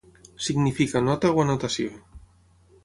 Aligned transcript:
Significa 0.45 1.03
nota 1.09 1.33
o 1.37 1.45
anotació. 1.45 1.95